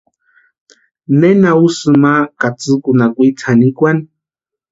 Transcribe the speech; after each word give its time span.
¿Nena 1.19 1.49
úsïni 1.65 1.97
ma 2.03 2.13
katsïkuni 2.41 3.01
akwitsï 3.05 3.43
janikwani? 3.49 4.03